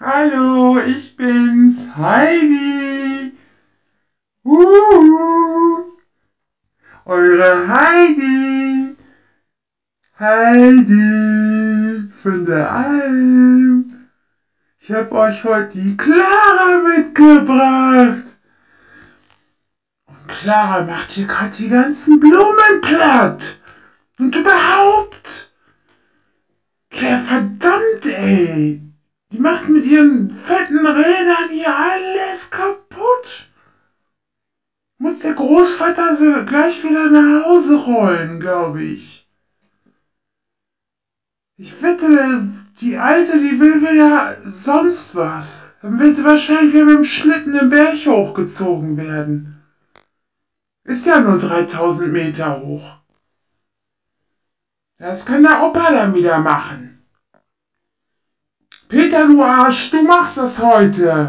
Hallo, 0.00 0.80
ich 0.80 1.16
bin's, 1.16 1.78
Heidi. 1.96 3.32
Uhu. 4.42 5.92
Eure 7.04 7.68
Heidi. 7.68 8.96
Heidi 10.18 12.10
von 12.20 12.44
der 12.44 12.72
Alm. 12.72 14.08
Ich 14.80 14.90
hab 14.90 15.12
euch 15.12 15.44
heute 15.44 15.78
die 15.78 15.96
Clara 15.96 16.82
mitgebracht. 16.88 18.36
Und 20.08 20.28
Clara 20.28 20.82
macht 20.82 21.12
hier 21.12 21.28
gerade 21.28 21.54
die 21.56 21.68
ganzen 21.68 22.18
Blumen 22.18 22.80
platt. 22.82 23.60
Und 24.18 24.34
überhaupt. 24.34 25.52
Ja, 26.90 27.22
verdammt, 27.28 28.06
ey. 28.06 28.93
Macht 29.44 29.68
mit 29.68 29.84
ihren 29.84 30.30
fetten 30.30 30.86
Rädern 30.86 31.50
hier 31.50 31.76
alles 31.76 32.50
kaputt. 32.50 33.50
Muss 34.96 35.18
der 35.18 35.34
Großvater 35.34 36.14
so 36.14 36.46
gleich 36.46 36.82
wieder 36.82 37.10
nach 37.10 37.44
Hause 37.44 37.74
rollen, 37.74 38.40
glaube 38.40 38.82
ich. 38.82 39.28
Ich 41.58 41.82
wette, 41.82 42.54
die 42.80 42.96
Alte, 42.96 43.38
die 43.38 43.60
will 43.60 43.82
wieder 43.82 44.38
sonst 44.50 45.14
was. 45.14 45.62
Dann 45.82 45.98
will 45.98 46.14
sie 46.14 46.24
wahrscheinlich 46.24 46.72
wieder 46.72 46.86
mit 46.86 46.94
dem 46.94 47.04
Schlitten 47.04 47.52
den 47.52 47.68
Berg 47.68 47.96
hochgezogen 48.06 48.96
werden. 48.96 49.62
Ist 50.84 51.04
ja 51.04 51.20
nur 51.20 51.38
3000 51.38 52.10
Meter 52.10 52.62
hoch. 52.62 52.96
Das 54.96 55.26
kann 55.26 55.42
der 55.42 55.62
Opa 55.62 55.90
dann 55.90 56.14
wieder 56.14 56.38
machen. 56.38 56.93
Peter, 58.94 59.26
du 59.26 59.42
Arsch, 59.42 59.90
du 59.90 60.04
machst 60.04 60.36
das 60.36 60.62
heute. 60.62 61.28